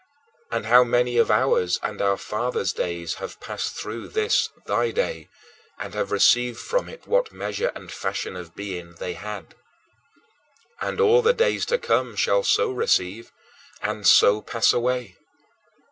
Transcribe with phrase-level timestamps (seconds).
[0.49, 5.29] And how many of ours and our fathers' days have passed through this thy day
[5.77, 9.53] and have received from it what measure and fashion of being they had?
[10.81, 13.31] And all the days to come shall so receive
[13.79, 15.17] and so pass away.